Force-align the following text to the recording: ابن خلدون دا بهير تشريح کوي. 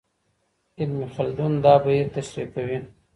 ابن 0.79 0.99
خلدون 1.13 1.53
دا 1.63 1.73
بهير 1.83 2.07
تشريح 2.15 2.49
کوي. 2.55 2.77